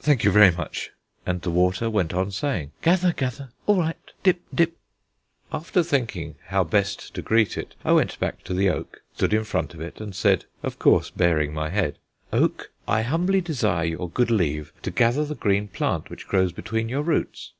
[0.00, 0.92] Thank you very much;"
[1.26, 4.78] and the water went on saying "Gather gather, all right, dip dip."
[5.52, 9.44] After thinking how best to greet it, I went back to the oak, stood in
[9.44, 11.98] front of it and said (of course baring my head):
[12.32, 16.88] "Oak, I humbly desire your good leave to gather the green plant which grows between
[16.88, 17.52] your roots.